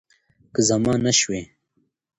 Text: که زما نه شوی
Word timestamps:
که 0.53 0.61
زما 0.69 0.93
نه 1.05 1.11
شوی 1.19 1.41